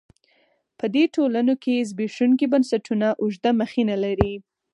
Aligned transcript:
په 0.77 0.85
دې 0.93 1.03
ټولنو 1.15 1.53
کې 1.63 1.85
زبېښونکي 1.89 2.45
بنسټونه 2.53 3.07
اوږده 3.21 3.51
مخینه 3.61 3.95
لري. 4.05 4.33